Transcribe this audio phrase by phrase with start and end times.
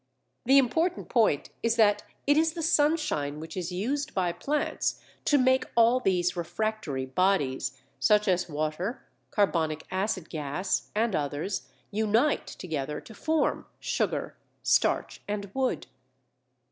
[0.45, 5.37] The important point is that it is the sunshine which is used by plants to
[5.37, 12.99] make all these refractory bodies, such as water, carbonic acid gas, and others, unite together
[12.99, 15.85] to form sugar, starch, and wood.